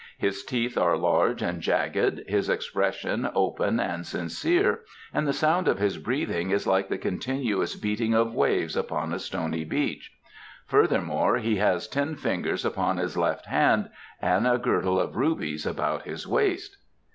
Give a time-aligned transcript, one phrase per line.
[0.17, 4.79] "His teeth are large and jagged, his expression open and sincere,
[5.13, 9.19] and the sound of his breathing is like the continuous beating of waves upon a
[9.19, 10.11] stony beach.
[10.65, 16.01] Furthermore, he has ten fingers upon his left hand and a girdle of rubies about
[16.07, 16.77] his waist."